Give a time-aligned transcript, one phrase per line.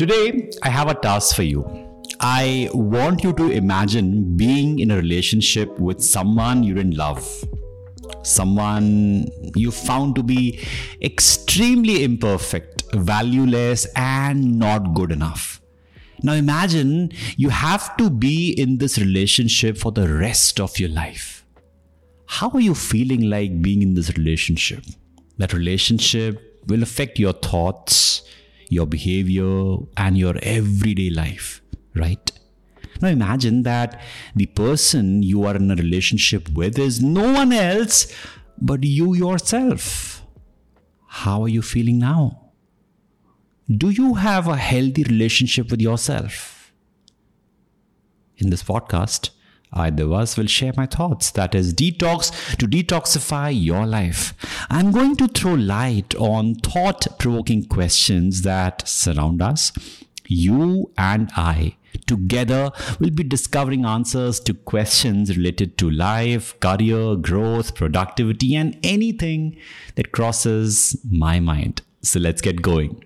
[0.00, 1.62] Today, I have a task for you.
[2.20, 7.22] I want you to imagine being in a relationship with someone you didn't love,
[8.22, 10.58] someone you found to be
[11.02, 15.60] extremely imperfect, valueless, and not good enough.
[16.22, 21.44] Now imagine you have to be in this relationship for the rest of your life.
[22.24, 24.82] How are you feeling like being in this relationship?
[25.36, 28.22] That relationship will affect your thoughts,
[28.70, 31.60] your behavior, and your everyday life,
[31.94, 32.32] right?
[33.02, 34.00] Now imagine that
[34.34, 38.14] the person you are in a relationship with is no one else
[38.60, 40.22] but you yourself.
[41.06, 42.52] How are you feeling now?
[43.68, 46.72] Do you have a healthy relationship with yourself?
[48.36, 49.30] In this podcast,
[49.72, 51.30] I, Devas, will share my thoughts.
[51.30, 54.34] That is, detox to detoxify your life.
[54.72, 59.72] I'm going to throw light on thought provoking questions that surround us,
[60.28, 61.74] you and I.
[62.06, 62.70] Together,
[63.00, 69.56] we'll be discovering answers to questions related to life, career, growth, productivity, and anything
[69.96, 71.82] that crosses my mind.
[72.02, 73.02] So let's get going.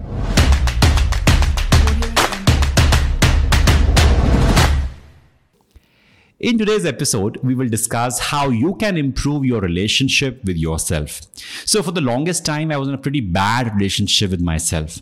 [6.45, 11.23] In today's episode, we will discuss how you can improve your relationship with yourself.
[11.64, 15.00] So, for the longest time, I was in a pretty bad relationship with myself.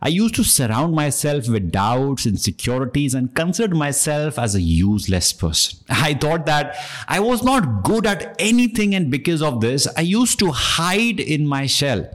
[0.00, 5.80] I used to surround myself with doubts, insecurities, and considered myself as a useless person.
[5.88, 6.76] I thought that
[7.08, 11.44] I was not good at anything, and because of this, I used to hide in
[11.44, 12.08] my shell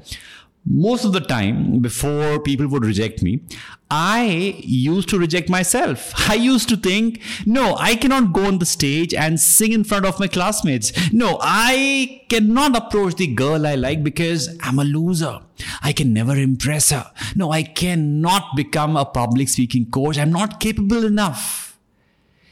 [0.66, 3.42] most of the time before people would reject me
[3.92, 6.14] i used to reject myself.
[6.30, 10.06] I used to think no i cannot go on the stage and sing in front
[10.06, 10.92] of my classmates.
[11.12, 15.40] No i cannot approach the girl i like because i'm a loser.
[15.82, 17.12] I can never impress her.
[17.36, 20.20] No i cannot become a public speaking coach.
[20.20, 21.70] I'm not capable enough.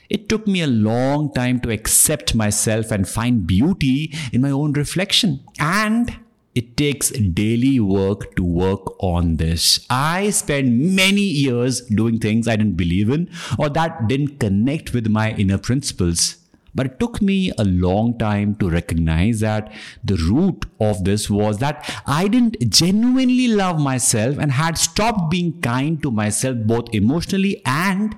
[0.10, 4.72] It took me a long time to accept myself and find beauty in my own
[4.74, 5.44] reflection.
[5.60, 6.18] And
[6.58, 9.86] it takes daily work to work on this.
[9.90, 13.30] I spent many years doing things I didn't believe in
[13.60, 16.38] or that didn't connect with my inner principles.
[16.74, 19.72] But it took me a long time to recognize that
[20.04, 25.60] the root of this was that I didn't genuinely love myself and had stopped being
[25.62, 28.16] kind to myself both emotionally and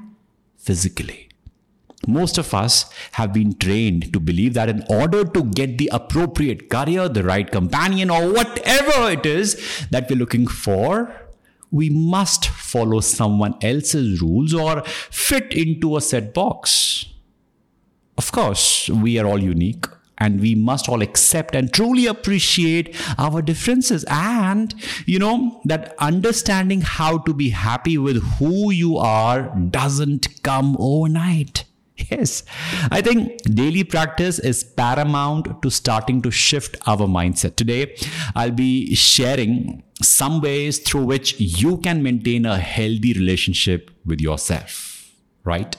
[0.57, 1.28] physically.
[2.09, 6.69] Most of us have been trained to believe that in order to get the appropriate
[6.69, 11.15] career, the right companion, or whatever it is that we're looking for,
[11.71, 17.05] we must follow someone else's rules or fit into a set box.
[18.17, 19.85] Of course, we are all unique
[20.19, 24.75] and we must all accept and truly appreciate our differences and
[25.05, 31.63] you know that understanding how to be happy with who you are doesn't come overnight
[32.09, 32.43] Yes,
[32.91, 37.55] I think daily practice is paramount to starting to shift our mindset.
[37.55, 37.95] Today,
[38.35, 45.11] I'll be sharing some ways through which you can maintain a healthy relationship with yourself,
[45.43, 45.75] right?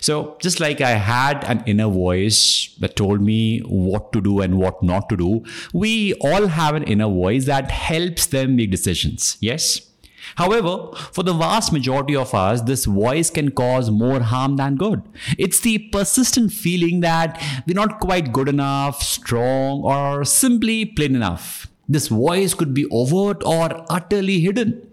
[0.00, 4.58] So, just like I had an inner voice that told me what to do and
[4.58, 9.36] what not to do, we all have an inner voice that helps them make decisions.
[9.40, 9.91] Yes?
[10.36, 15.02] However, for the vast majority of us, this voice can cause more harm than good.
[15.38, 21.68] It's the persistent feeling that we're not quite good enough, strong, or simply plain enough.
[21.88, 24.88] This voice could be overt or utterly hidden.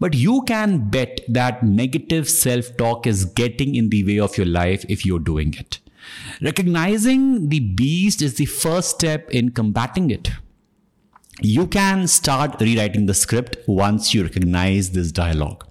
[0.00, 4.46] But you can bet that negative self talk is getting in the way of your
[4.46, 5.78] life if you're doing it.
[6.42, 10.30] Recognizing the beast is the first step in combating it
[11.40, 15.66] you can start rewriting the script once you recognize this dialogue.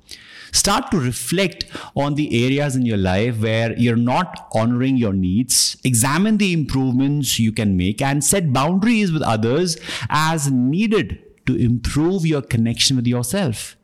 [0.52, 1.66] Start to reflect
[1.96, 5.78] on the areas in your life where you're not honoring your needs.
[5.84, 9.78] Examine the improvements you can make and set boundaries with others
[10.10, 13.76] as needed to improve your connection with yourself.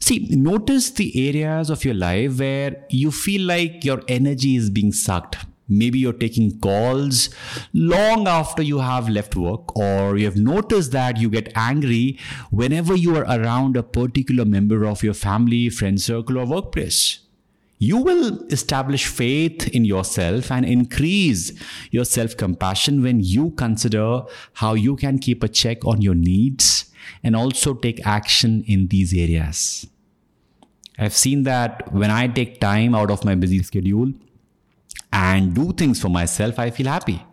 [0.00, 4.92] See, notice the areas of your life where you feel like your energy is being
[4.92, 5.36] sucked
[5.68, 7.30] Maybe you're taking calls
[7.72, 12.18] long after you have left work, or you have noticed that you get angry
[12.50, 17.20] whenever you are around a particular member of your family, friend circle, or workplace.
[17.78, 21.52] You will establish faith in yourself and increase
[21.90, 24.22] your self compassion when you consider
[24.54, 26.90] how you can keep a check on your needs
[27.22, 29.86] and also take action in these areas.
[30.98, 34.12] I've seen that when I take time out of my busy schedule,
[35.16, 37.24] and do things for myself, I feel happy.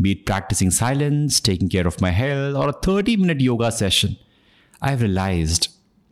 [0.00, 4.16] Be it practicing silence, taking care of my health, or a 30 minute yoga session.
[4.82, 5.68] I've realized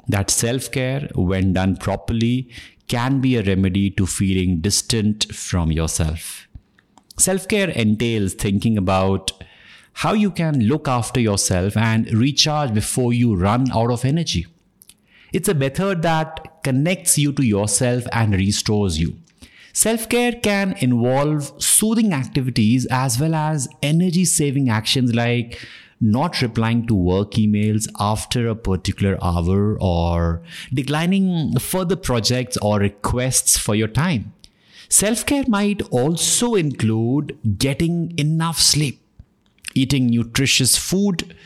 [0.07, 2.51] that self care, when done properly,
[2.87, 6.47] can be a remedy to feeling distant from yourself.
[7.19, 9.33] Self care entails thinking about
[10.05, 14.47] how you can look after yourself and recharge before you run out of energy.
[15.33, 19.17] It's a method that connects you to yourself and restores you.
[19.79, 25.65] Self care can involve soothing activities as well as energy saving actions like
[26.01, 30.43] not replying to work emails after a particular hour or
[30.75, 34.33] declining further projects or requests for your time.
[34.89, 39.01] Self care might also include getting enough sleep,
[39.77, 41.37] eating nutritious food,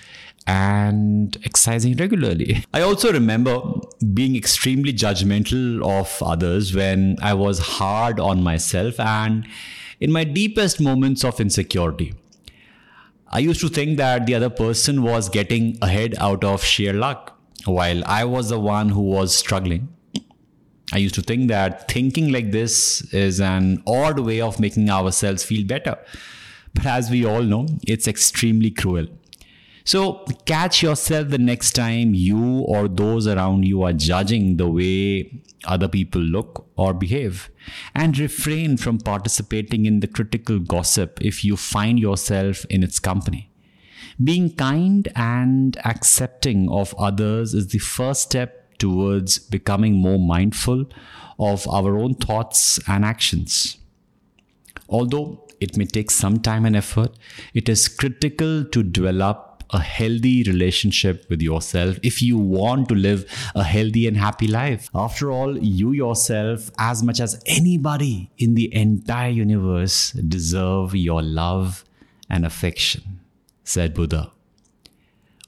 [0.46, 2.64] and exercising regularly.
[2.74, 3.60] I also remember
[4.12, 9.46] being extremely judgmental of others when I was hard on myself and
[10.00, 12.14] in my deepest moments of insecurity.
[13.28, 17.38] I used to think that the other person was getting ahead out of sheer luck,
[17.64, 19.88] while I was the one who was struggling.
[20.92, 25.42] I used to think that thinking like this is an odd way of making ourselves
[25.44, 25.96] feel better.
[26.74, 29.06] But as we all know, it's extremely cruel.
[29.84, 35.42] So catch yourself the next time you or those around you are judging the way
[35.64, 37.50] other people look or behave
[37.94, 43.50] and refrain from participating in the critical gossip if you find yourself in its company.
[44.22, 50.86] Being kind and accepting of others is the first step towards becoming more mindful
[51.38, 53.78] of our own thoughts and actions.
[54.88, 57.12] Although it may take some time and effort,
[57.54, 63.24] it is critical to develop a healthy relationship with yourself if you want to live
[63.54, 64.90] a healthy and happy life.
[64.94, 71.84] After all, you yourself, as much as anybody in the entire universe, deserve your love
[72.28, 73.20] and affection,
[73.64, 74.32] said Buddha.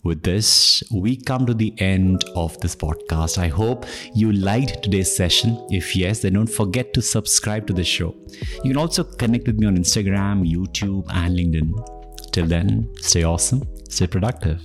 [0.03, 3.38] With this, we come to the end of this podcast.
[3.38, 5.67] I hope you liked today's session.
[5.71, 8.15] If yes, then don't forget to subscribe to the show.
[8.62, 11.94] You can also connect with me on Instagram, YouTube, and LinkedIn.
[12.35, 14.61] Till then, stay awesome, stay productive.